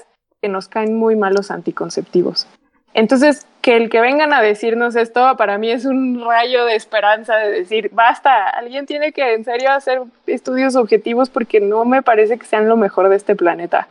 [0.41, 2.47] que nos caen muy mal los anticonceptivos.
[2.95, 7.37] Entonces, que el que vengan a decirnos esto para mí es un rayo de esperanza
[7.37, 12.39] de decir, basta, alguien tiene que en serio hacer estudios objetivos porque no me parece
[12.39, 13.89] que sean lo mejor de este planeta.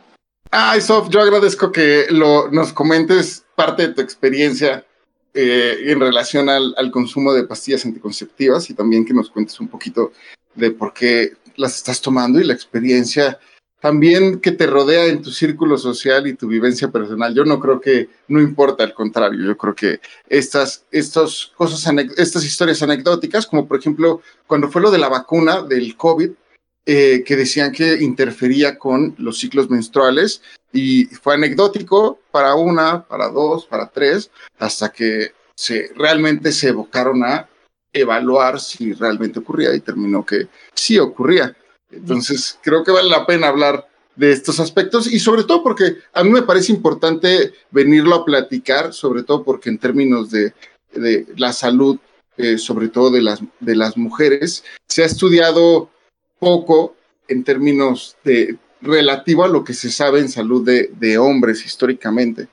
[0.50, 4.84] Ay, Sof, yo agradezco que nos comentes parte de tu experiencia
[5.34, 10.12] eh, en relación al, consumo de pastillas anticonceptivas y también que nos cuentes un poquito
[10.54, 13.38] de por qué las estás tomando y la experiencia
[13.80, 17.34] también que te rodea en tu círculo social y tu vivencia personal.
[17.34, 22.44] Yo no creo que no importa, al contrario, yo creo que estas, estas cosas, estas
[22.44, 26.30] historias anecdóticas, como por ejemplo cuando fue lo de la vacuna del COVID,
[26.90, 30.40] eh, que decían que interfería con los ciclos menstruales
[30.72, 37.24] y fue anecdótico para una, para dos, para tres, hasta que se, realmente se evocaron
[37.24, 37.46] a
[37.92, 41.54] evaluar si realmente ocurría y terminó que sí ocurría.
[41.90, 46.24] Entonces, creo que vale la pena hablar de estos aspectos y sobre todo porque a
[46.24, 50.52] mí me parece importante venirlo a platicar, sobre todo porque en términos de,
[51.36, 51.98] la salud,
[52.36, 55.90] eh, sobre todo de las, de las mujeres, se ha estudiado
[56.38, 56.96] poco
[57.28, 62.48] en términos de relativo a lo que se sabe en salud de, hombres históricamente.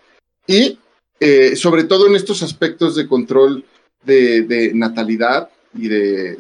[0.48, 0.80] Y
[1.20, 3.66] eh, sobre todo en estos aspectos de control
[4.04, 6.38] de, de natalidad, y de,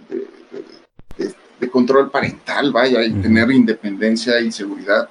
[1.18, 1.36] de,
[1.72, 5.10] control parental, vaya, y tener independencia y seguridad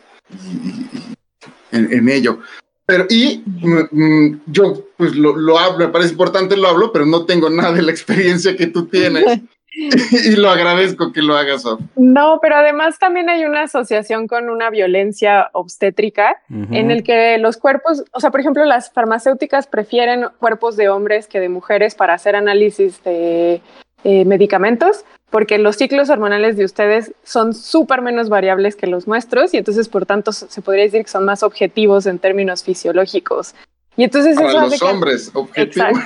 [1.72, 2.40] en, ello.
[2.86, 7.06] Pero, y mm, mm, yo, pues lo, lo hablo, me parece importante, lo hablo, pero
[7.06, 9.24] no tengo nada de la experiencia que tú tienes.
[10.24, 11.64] y lo agradezco que lo hagas.
[11.96, 17.56] No, pero además también hay una asociación con una violencia obstétrica en el que los
[17.56, 22.14] cuerpos, o sea, por ejemplo, las farmacéuticas prefieren cuerpos de hombres que de mujeres para
[22.14, 23.62] hacer análisis de
[24.04, 29.52] eh, medicamentos, porque los ciclos hormonales de ustedes son súper menos variables que los nuestros
[29.54, 33.54] y entonces, por tanto, se podría decir que son más objetivos en términos fisiológicos.
[33.96, 35.98] Y entonces Para los hombres, objetivos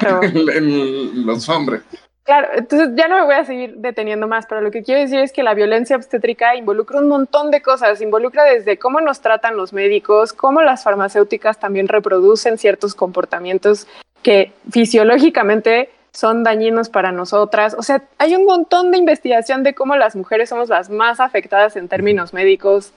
[1.15, 1.83] los hombres.
[2.29, 5.19] Claro, entonces ya no me voy a seguir deteniendo más, pero lo que quiero decir
[5.19, 9.57] es que la violencia obstétrica involucra un montón de cosas, involucra desde cómo nos tratan
[9.57, 13.87] los médicos, cómo las farmacéuticas también reproducen ciertos comportamientos
[14.23, 17.77] que fisiológicamente son dañinos para nosotras.
[17.79, 21.77] O sea, hay un montón de investigación de cómo las mujeres somos las más afectadas
[21.77, 22.93] en términos médicos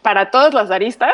[0.00, 1.12] para todas las aristas.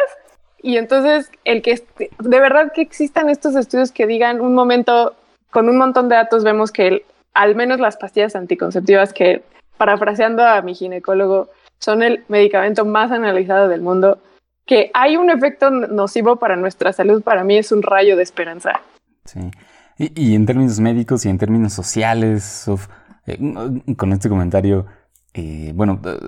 [0.60, 1.82] Y entonces, el que
[2.18, 5.14] de verdad que existan estos estudios que digan un momento,
[5.48, 9.42] con un montón de datos, vemos que el al menos las pastillas anticonceptivas que,
[9.78, 14.18] parafraseando a mi ginecólogo, son el medicamento más analizado del mundo,
[14.66, 18.82] que hay un efecto nocivo para nuestra salud, para mí es un rayo de esperanza.
[19.24, 19.50] Sí.
[19.98, 22.70] Y, en términos médicos y en términos sociales,
[23.26, 23.38] eh,
[23.96, 24.86] con este comentario,
[25.34, 26.18] eh, bueno, eh,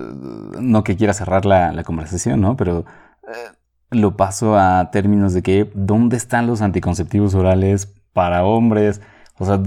[0.59, 2.57] no que quiera cerrar la, conversación, ¿no?
[2.57, 2.85] Pero
[3.89, 9.01] lo paso a términos de que, ¿dónde están los anticonceptivos orales para hombres?
[9.37, 9.61] O sea,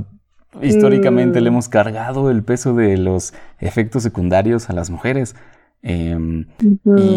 [0.62, 1.53] Históricamente le mm.
[1.53, 5.35] hemos cargado el peso de los efectos secundarios a las mujeres.
[5.83, 6.47] Em,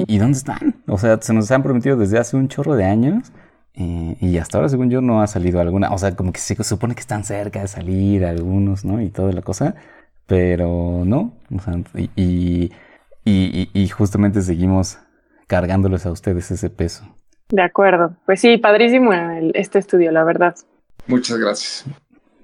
[0.07, 0.75] y, dónde están?
[0.87, 3.31] O sea, se nos han prometido desde hace un chorro de años
[3.77, 5.91] eh, y hasta ahora, según yo, no ha salido alguna.
[5.93, 9.01] O sea, como que se supone que están cerca de salir algunos, ¿no?
[9.01, 9.75] Y toda la cosa,
[10.25, 11.33] pero no.
[11.55, 11.75] O sea,
[12.15, 12.71] y,
[13.23, 14.99] y justamente seguimos
[15.47, 17.05] cargándoles a ustedes ese peso.
[17.49, 18.15] De acuerdo.
[18.25, 19.13] Pues sí, padrísimo
[19.53, 20.55] este estudio, la verdad.
[21.07, 21.85] Muchas gracias.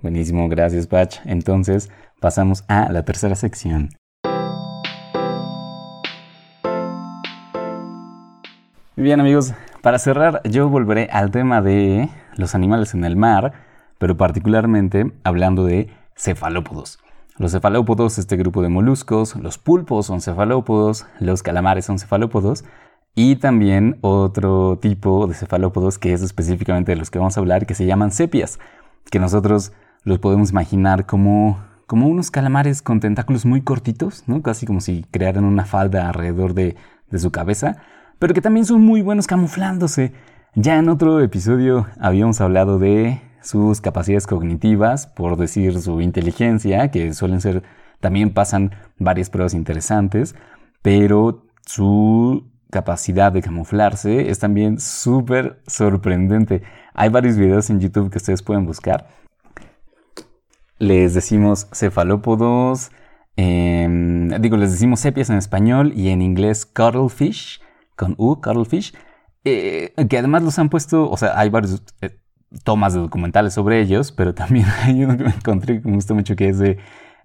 [0.01, 1.19] Buenísimo, gracias Patch.
[1.25, 3.89] Entonces pasamos a la tercera sección.
[8.95, 13.51] Bien amigos, para cerrar yo volveré al tema de los animales en el mar,
[13.97, 16.99] pero particularmente hablando de cefalópodos.
[17.37, 22.63] Los cefalópodos, este grupo de moluscos, los pulpos son cefalópodos, los calamares son cefalópodos
[23.13, 27.65] y también otro tipo de cefalópodos que es específicamente de los que vamos a hablar
[27.65, 28.59] que se llaman sepias,
[29.11, 29.73] que nosotros
[30.05, 34.41] los podemos imaginar como, como unos calamares con tentáculos muy cortitos, ¿no?
[34.43, 36.77] casi como si crearan una falda alrededor de,
[37.09, 37.81] de su cabeza,
[38.19, 40.13] pero que también son muy buenos camuflándose.
[40.55, 47.13] Ya en otro episodio habíamos hablado de sus capacidades cognitivas, por decir su inteligencia, que
[47.13, 47.63] suelen ser,
[47.99, 50.35] también pasan varias pruebas interesantes,
[50.81, 56.63] pero su capacidad de camuflarse es también súper sorprendente.
[56.93, 59.07] Hay varios videos en YouTube que ustedes pueden buscar
[60.83, 62.91] les decimos cefalópodos,
[63.37, 67.61] em, digo, les decimos sepias en español y en inglés cuttlefish,
[67.95, 68.93] con U, cuttlefish,
[69.43, 72.17] eh, que además los han puesto, o sea, hay varios eh,
[72.63, 76.13] tomas de documentales sobre ellos, pero también hay uno que me encontré que me gusta
[76.13, 76.77] mucho que es de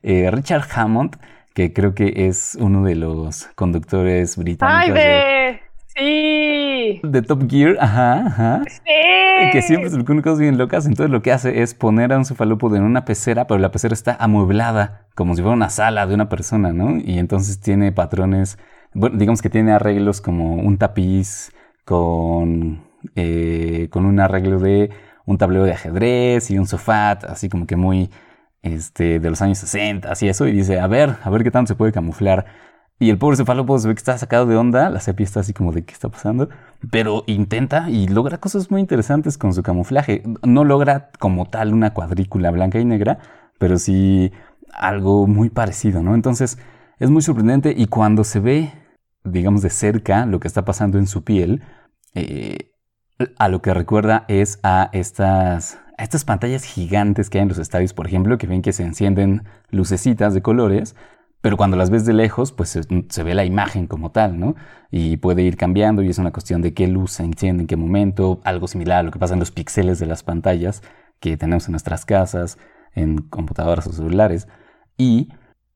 [0.03, 1.17] eh, Richard Hammond,
[1.55, 4.97] que creo que es uno de los conductores británicos.
[4.97, 5.61] ¡Ay, de...
[5.97, 7.01] Sí.
[7.03, 8.63] De Top Gear, ajá, ajá.
[8.69, 9.51] Sí.
[9.53, 10.87] Que siempre se le cosas bien locas.
[10.87, 13.95] Entonces lo que hace es poner a un cefalópodo en una pecera, pero la pecera
[13.95, 16.97] está amueblada, como si fuera una sala de una persona, ¿no?
[16.97, 18.59] Y entonces tiene patrones,
[18.95, 21.53] bueno, digamos que tiene arreglos como un tapiz
[21.85, 22.83] con,
[23.15, 24.91] eh, con un arreglo de
[25.27, 28.11] un tablero de ajedrez y un sofá, así como que muy
[28.63, 30.47] este, de los años 60, así eso.
[30.47, 32.47] Y dice, a ver, a ver qué tanto se puede camuflar
[33.01, 35.53] y el pobre cefalópodo se ve que está sacado de onda, la sepia está así
[35.53, 36.49] como de qué está pasando,
[36.91, 40.25] pero intenta y logra cosas muy interesantes con su camuflaje.
[40.43, 43.21] No logra como tal una cuadrícula blanca y negra,
[43.59, 44.33] pero sí
[44.73, 46.17] algo muy parecido, ¿no?
[46.17, 46.59] Entonces
[46.99, 48.73] es muy sorprendente y cuando se ve,
[49.29, 51.63] digamos, de cerca lo que está pasando en su piel,
[52.15, 52.73] eh,
[53.37, 57.59] a lo que recuerda es a estas, a estas pantallas gigantes que hay en los
[57.59, 60.95] estadios, por ejemplo, que ven que se encienden lucecitas de colores
[61.41, 62.71] pero cuando las ves de lejos, pues
[63.09, 64.57] se, ve la imagen como tal, ¿no?
[64.91, 67.77] Y puede ir cambiando y es una cuestión de qué luz se enciende en qué
[67.77, 70.83] momento, algo similar a lo que pasa en los píxeles de las pantallas
[71.21, 72.59] que tenemos en nuestras casas,
[72.93, 74.49] en computadoras o celulares.
[74.97, 75.29] Y,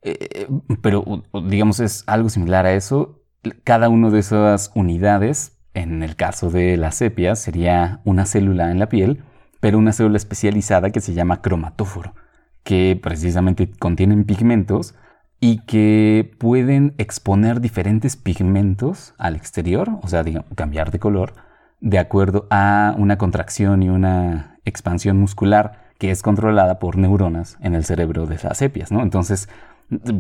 [0.02, 0.48] eh,
[0.82, 3.21] pero digamos, es algo similar a eso.
[3.64, 8.78] Cada una de esas unidades, en el caso de la sepia, sería una célula en
[8.78, 9.24] la piel,
[9.60, 12.14] pero una célula especializada que se llama cromatóforo
[12.62, 14.94] que precisamente contienen pigmentos
[15.40, 20.24] y que pueden exponer diferentes pigmentos al exterior, o sea,
[20.54, 21.34] cambiar de color,
[21.80, 27.74] de acuerdo a una contracción y una expansión muscular que es controlada por neuronas en
[27.74, 29.02] el cerebro de las sepias, ¿no?
[29.02, 29.48] Entonces,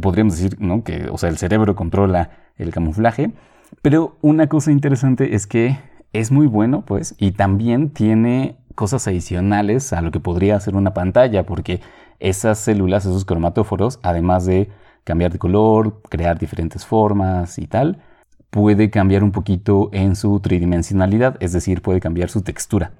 [0.00, 0.84] podríamos decir, ¿no?
[0.84, 3.32] Que, o sea, el cerebro controla el camuflaje,
[3.80, 5.78] pero una cosa interesante es que
[6.12, 10.94] es muy bueno, pues, y también tiene cosas adicionales a lo que podría ser una
[10.94, 11.80] pantalla, porque
[12.20, 14.68] esas células, esos cromatóforos, además de
[15.04, 18.02] cambiar de color, crear diferentes formas y tal,
[18.50, 22.92] puede cambiar un poquito en su tridimensionalidad, es decir, puede cambiar su textura.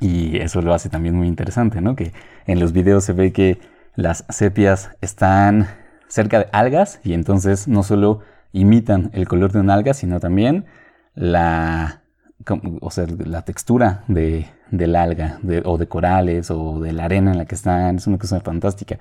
[0.00, 1.96] Y eso lo hace también muy interesante, ¿no?
[1.96, 2.12] Que
[2.46, 3.58] en los videos se ve que
[3.96, 5.66] las sepias están
[6.08, 8.20] cerca de algas y entonces no solo
[8.52, 10.66] imitan el color de una alga, sino también
[11.14, 12.02] la,
[12.80, 17.38] o sea, la textura de, del alga o de corales o de la arena en
[17.38, 17.96] la que están.
[17.96, 18.98] Es una cosa fantástica.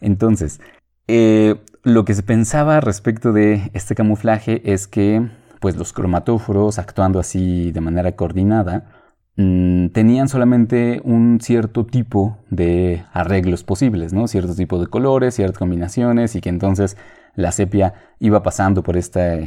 [0.00, 0.60] Entonces,
[1.06, 5.28] eh, lo que se pensaba respecto de este camuflaje es que
[5.60, 8.97] pues los cromatóforos actuando así de manera coordinada
[9.40, 14.26] Mm, tenían solamente un cierto tipo de arreglos posibles, ¿no?
[14.26, 16.96] Cierto tipo de colores, ciertas combinaciones y que entonces
[17.36, 19.38] la sepia iba pasando por esta,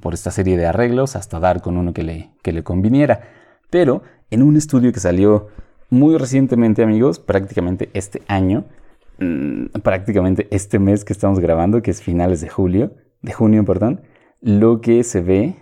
[0.00, 3.20] por esta serie de arreglos hasta dar con uno que le, que le conviniera.
[3.70, 5.46] Pero en un estudio que salió
[5.88, 8.64] muy recientemente, amigos, prácticamente este año,
[9.20, 12.90] mm, prácticamente este mes que estamos grabando, que es finales de julio,
[13.22, 14.00] de junio, perdón,
[14.40, 15.54] lo que se ve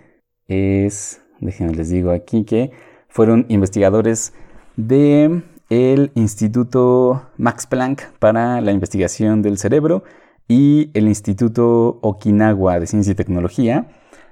[0.47, 2.71] es, déjenme les digo aquí que
[3.09, 4.33] fueron investigadores
[4.75, 10.03] de el Instituto Max Planck para la investigación del cerebro
[10.47, 13.87] y el Instituto Okinawa de Ciencia y Tecnología,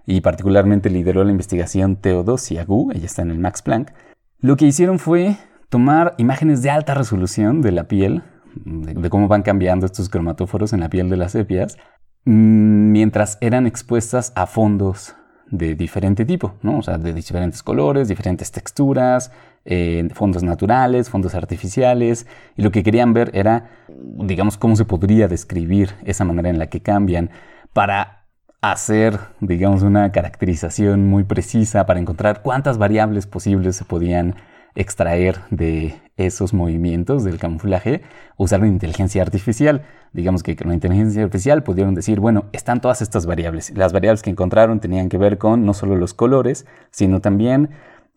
[0.06, 3.92] y particularmente lideró la investigación Teodosia Gu, ella está en el Max Planck.
[4.40, 5.38] Lo que hicieron fue
[5.70, 8.24] tomar imágenes de alta resolución de la piel,
[8.64, 11.78] de, cómo van cambiando estos cromatóforos en la piel de las sepias,
[12.26, 15.16] mm, mientras eran expuestas a fondos
[15.50, 16.80] de diferente tipo, ¿no?
[16.80, 19.32] O sea, de diferentes colores, diferentes texturas,
[19.64, 25.28] eh, fondos naturales, fondos artificiales, y lo que querían ver era, digamos, cómo se podría
[25.28, 27.30] describir esa manera en la que cambian
[27.74, 28.26] para
[28.62, 34.36] hacer, digamos, una caracterización muy precisa, para encontrar cuántas variables posibles se podían
[34.76, 38.02] extraer de esos movimientos del camuflaje,
[38.38, 39.84] usar la inteligencia artificial.
[40.14, 43.72] Digamos que con la inteligencia artificial pudieron decir, bueno, están todas estas variables.
[43.76, 47.70] Las variables que encontraron tenían que ver con no solo los colores, sino también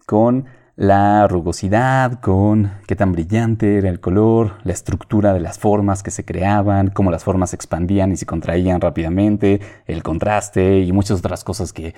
[0.07, 6.05] con la rugosidad, con qué tan brillante era el color, la estructura de las formas
[6.05, 10.93] que se creaban, cómo las formas se expandían y se contraían rápidamente, el contraste y
[10.93, 11.95] muchas otras cosas que,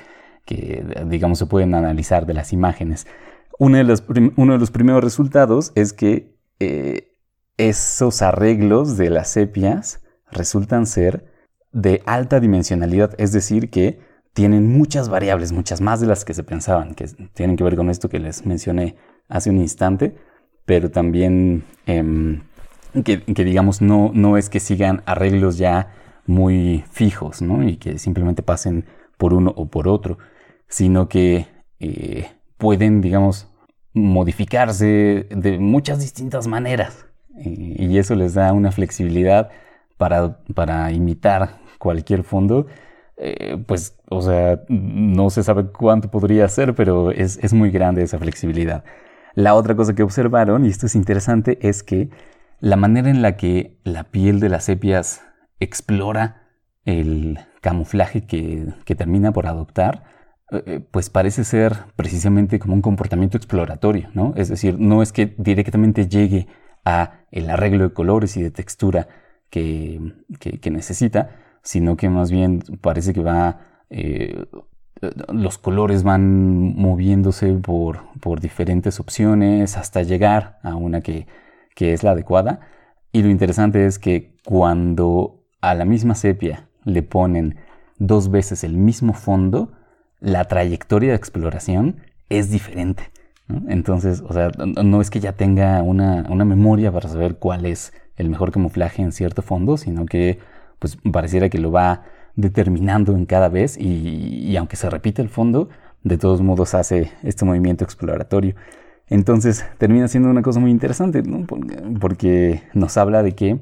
[0.46, 3.07] que digamos, se pueden analizar de las imágenes
[3.61, 4.03] uno de los,
[4.37, 7.12] uno de los primeros resultados es que eh,
[7.59, 11.31] esos arreglos de las sepias resultan ser
[11.70, 14.01] de alta dimensionalidad, es decir, que
[14.33, 17.90] tienen muchas variables, muchas más de las que se pensaban, que tienen que ver con
[17.90, 18.96] esto que les mencioné
[19.29, 20.16] hace un instante,
[20.64, 22.40] pero también em,
[23.05, 25.92] que, digamos no, no es que sigan arreglos ya
[26.25, 27.62] muy fijos, ¿no?
[27.62, 28.87] Y que simplemente pasen
[29.18, 30.16] por uno o por otro,
[30.66, 31.46] sino que
[31.79, 33.50] eh, pueden, digamos,
[33.92, 37.07] modificarse de muchas distintas maneras.
[37.37, 39.50] Y eso les da una flexibilidad
[39.96, 42.66] para, para imitar cualquier fondo.
[43.16, 48.03] Eh, pues, o sea, no se sabe cuánto podría ser, pero es, es muy grande
[48.03, 48.85] esa flexibilidad.
[49.35, 52.11] La otra cosa que observaron, y esto es interesante, es que
[52.61, 55.22] la manera en la que la piel de las sepias
[55.61, 56.48] explora
[56.85, 60.05] el camuflaje que, que termina por adoptar,
[60.53, 64.35] eh, eh, pues parece ser precisamente como un comportamiento exploratorio, ¿no?
[64.37, 66.49] Es decir, no es que directamente llegue
[66.85, 69.09] a el arreglo de colores y de textura
[69.49, 70.01] que,
[70.71, 73.61] necesita, sino que más bien parece que va,
[73.91, 74.47] eh,
[75.33, 81.27] los colores van moviéndose por, por, diferentes opciones hasta llegar a una que,
[81.77, 82.61] que es la adecuada.
[83.13, 87.57] Y lo interesante es que cuando a la misma sepia le ponen
[87.99, 89.72] dos veces el mismo fondo,
[90.21, 91.97] la trayectoria de exploración
[92.29, 93.11] es diferente.
[93.68, 94.51] Entonces, o sea,
[94.85, 99.12] no es que ya tenga una, memoria para saber cuál es el mejor camuflaje en
[99.12, 100.39] cierto fondo, sino que
[100.79, 102.05] pues pareciera que lo va
[102.37, 105.68] determinando en cada vez y, aunque se repite el fondo,
[106.05, 108.55] de todos modos hace este movimiento exploratorio.
[109.09, 111.23] Entonces termina siendo una cosa muy interesante,
[112.01, 113.59] porque nos habla de que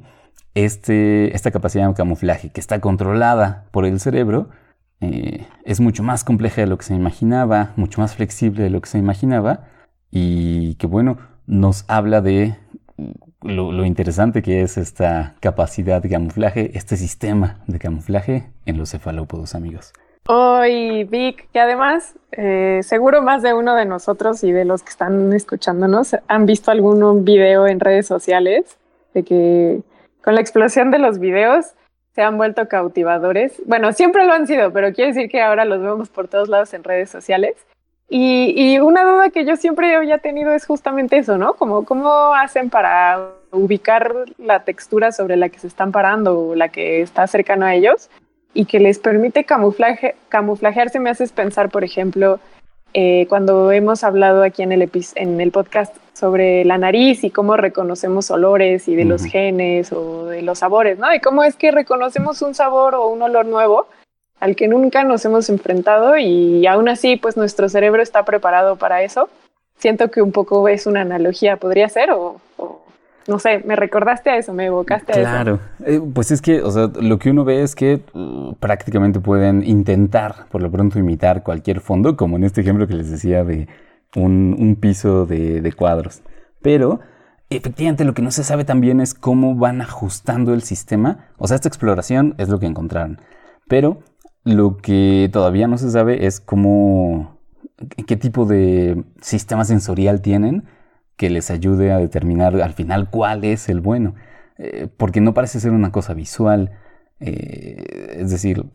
[0.53, 4.49] este, esta capacidad de camuflaje que está controlada por el cerebro,
[5.01, 8.81] eh, es mucho más compleja de lo que se imaginaba, mucho más flexible de lo
[8.81, 9.67] que se imaginaba
[10.11, 12.55] y que bueno, nos habla de
[13.41, 19.55] lo, interesante que es esta capacidad de camuflaje, este sistema de camuflaje en los cefalópodos,
[19.55, 19.93] amigos.
[20.27, 24.89] Hoy, Vic, que además eh, seguro más de uno de nosotros y de los que
[24.89, 28.77] están escuchándonos han visto algún video en redes sociales
[29.13, 29.81] de que
[30.23, 31.73] con la explosión de los videos
[32.19, 33.61] se han vuelto cautivadores.
[33.65, 36.73] Bueno, siempre lo han sido, pero quiere decir que ahora los vemos por todos lados
[36.73, 37.55] en redes sociales.
[38.09, 41.53] Y, una duda que yo siempre había tenido es justamente eso, ¿no?
[41.53, 46.67] Como, ¿Cómo hacen para ubicar la textura sobre la que se están parando o la
[46.67, 48.09] que está cercana a ellos
[48.53, 50.99] y que les permite camuflaje, camuflajearse?
[50.99, 52.41] Me haces pensar, por ejemplo,
[52.93, 57.55] eh, cuando hemos hablado aquí en el, en el podcast sobre la nariz y cómo
[57.55, 61.13] reconocemos olores y de los genes o de los sabores, ¿no?
[61.13, 63.87] Y cómo es que reconocemos un sabor o un olor nuevo
[64.39, 69.03] al que nunca nos hemos enfrentado y aún así, pues nuestro cerebro está preparado para
[69.03, 69.29] eso.
[69.77, 72.41] Siento que un poco es una analogía, podría ser, o,
[73.27, 75.21] no sé, me recordaste a eso, me evocaste a eso.
[75.23, 79.19] Claro, eh, pues es que, o sea, lo que uno ve es que uh, prácticamente
[79.19, 83.43] pueden intentar, por lo pronto, imitar cualquier fondo, como en este ejemplo que les decía
[83.43, 83.67] de
[84.15, 86.21] un, piso de, de cuadros.
[86.61, 86.99] Pero
[87.49, 91.29] efectivamente lo que no se sabe también es cómo van ajustando el sistema.
[91.37, 93.21] O sea, esta exploración es lo que encontraron.
[93.67, 93.99] Pero
[94.43, 97.37] lo que todavía no se sabe es cómo,
[98.07, 100.65] qué tipo de sistema sensorial tienen
[101.19, 104.15] que les ayude a determinar al final cuál es el bueno.
[104.57, 106.71] Eh, porque no parece ser una cosa visual.
[107.19, 108.65] Eh, es decir,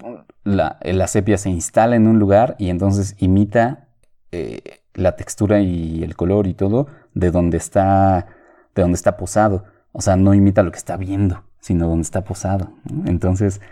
[0.44, 3.88] la, sepia se instala en un lugar y entonces imita
[4.30, 4.60] eh,
[4.92, 8.26] la textura y el color y todo de donde está,
[8.74, 9.64] de donde está posado.
[9.92, 12.74] O sea, no imita lo que está viendo, sino donde está posado.
[13.06, 13.62] Entonces,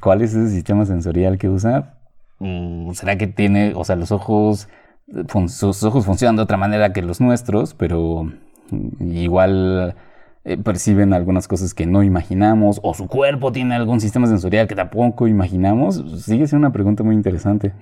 [0.00, 1.98] ¿Cuál es ese sistema sensorial que usa?
[2.38, 4.68] Mm, ¿Será que tiene, o sea, los ojos,
[5.48, 8.30] sus ojos funcionan de otra manera que los nuestros, pero
[9.00, 9.94] igual
[10.46, 14.74] eh, perciben algunas cosas que no imaginamos, o su cuerpo tiene algún sistema sensorial que
[14.74, 15.96] tampoco imaginamos?
[16.22, 17.72] Sigue siendo una pregunta muy interesante.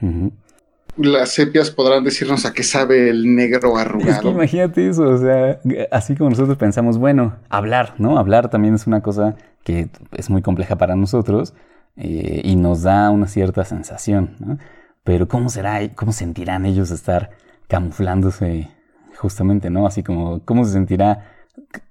[0.97, 4.31] Las sepias podrán decirnos a qué sabe el negro arrugado.
[4.31, 5.59] imagínate eso, o sea,
[5.91, 8.17] así como nosotros pensamos, bueno, hablar, ¿no?
[8.19, 11.55] Hablar también es una cosa que es muy compleja para nosotros
[11.97, 14.59] eh, y nos da una cierta sensación, ¿no?
[15.05, 17.31] Pero ¿cómo será, cómo sentirán ellos estar
[17.69, 18.71] camuflándose
[19.17, 19.87] justamente, ¿no?
[19.87, 21.33] Así como, ¿cómo se sentirá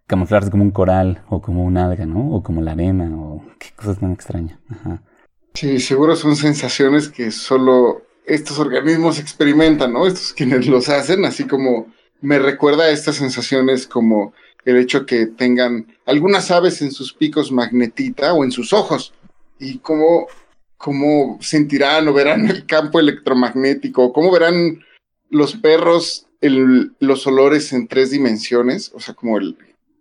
[0.07, 2.29] camuflarse como un coral o como un alga, ¿no?
[2.31, 4.59] O como la arena o qué cosas tan extrañas.
[5.53, 10.07] Sí, seguro son sensaciones que solo estos organismos experimentan, ¿no?
[10.07, 11.87] Estos quienes los hacen, así como
[12.21, 14.33] me recuerda a estas sensaciones como
[14.63, 19.13] el hecho que tengan algunas aves en sus picos magnetita o en sus ojos,
[19.59, 20.27] y cómo,
[20.81, 24.79] cómo sentirán o verán el campo electromagnético, cómo verán
[25.29, 29.55] los perros los olores en tres dimensiones, o sea, como el,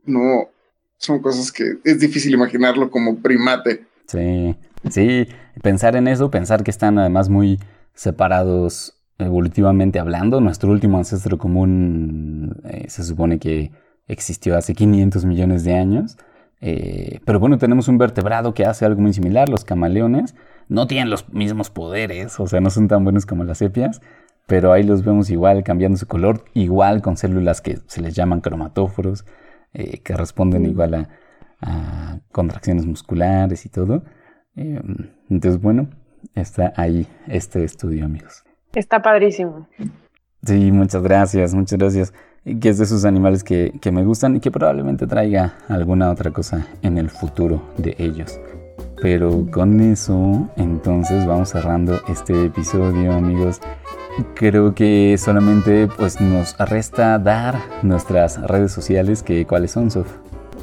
[0.06, 0.48] no,
[0.96, 3.84] son cosas que es difícil imaginarlo como primate.
[4.06, 4.56] Sí,
[4.88, 5.28] sí,
[5.62, 7.60] pensar en eso, pensar que están además muy
[7.94, 10.40] separados evolutivamente hablando.
[10.40, 13.70] Nuestro último ancestro común eh, se supone que
[14.08, 16.16] existió hace 500 millones de años.
[16.62, 20.34] Eh, pero bueno, tenemos un vertebrado que hace algo muy similar, los camaleones.
[20.70, 24.00] No tienen los mismos poderes, o sea, no son tan buenos como las sepias,
[24.46, 28.40] pero ahí los vemos igual cambiando su color, igual con células que se les llaman
[28.40, 29.26] cromatóforos,
[29.74, 30.66] eh, que responden mm.
[30.66, 34.04] igual a, contracciones musculares y todo.
[34.54, 34.80] Eh,
[35.28, 35.90] entonces, bueno,
[36.34, 38.44] está ahí este estudio, amigos.
[38.72, 39.68] Está padrísimo.
[40.44, 42.14] Sí, muchas gracias, muchas gracias
[42.60, 46.30] que es de esos animales que, que, me gustan y que probablemente traiga alguna otra
[46.30, 48.40] cosa en el futuro de ellos.
[49.00, 53.60] Pero con eso, entonces vamos cerrando este episodio, amigos.
[54.34, 60.08] Creo que solamente pues nos resta dar nuestras redes sociales, que cuáles son, Sof.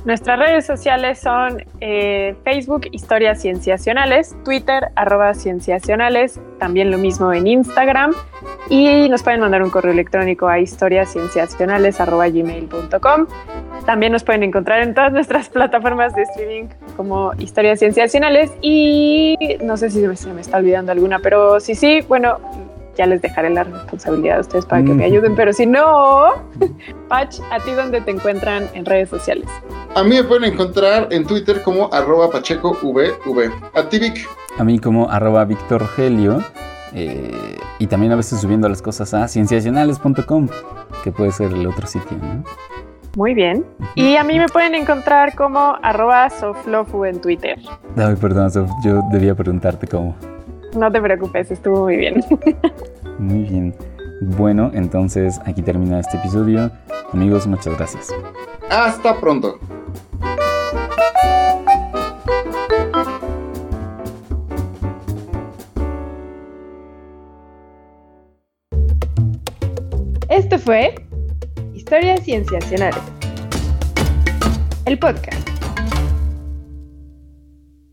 [0.07, 7.45] Nuestras redes sociales son eh, Facebook Historias Cienciacionales, Twitter arroba Cienciacionales, también lo mismo en
[7.45, 8.13] Instagram
[8.69, 13.27] y nos pueden mandar un correo electrónico a historiascienciacionales arroba gmail.com.
[13.85, 19.75] También nos pueden encontrar en todas nuestras plataformas de streaming como Historias Cienciacionales y no
[19.75, 22.39] sé si se me está olvidando alguna, pero sí, sí, bueno,
[22.97, 26.33] ya les dejaré la responsabilidad a ustedes para que me ayuden, pero si no,
[27.07, 29.45] Pach, ¿a ti dónde te encuentran en redes sociales?
[29.95, 33.51] A mí me pueden encontrar en Twitter como arroba pachecovv.
[33.73, 34.27] A ti, Vic.
[34.57, 36.43] A mí como arroba Víctor Helio.
[36.93, 40.47] Eh, y también a veces subiendo las cosas a cienciacionales.com,
[41.03, 42.43] que puede ser el otro sitio, ¿no?
[43.15, 43.65] Muy bien.
[43.95, 47.59] Y a mí me pueden encontrar como arroba soflofu en Twitter.
[47.95, 50.15] Ay, perdón, Sof, yo debía preguntarte cómo.
[50.77, 52.23] No te preocupes, estuvo muy bien.
[53.17, 53.75] Muy bien.
[54.21, 56.69] Bueno, entonces aquí termina este episodio.
[57.11, 58.13] Amigos, muchas gracias.
[58.69, 59.57] Hasta pronto.
[70.29, 70.93] Esto fue
[71.73, 73.01] Historias Cienciacionales,
[74.85, 75.56] el podcast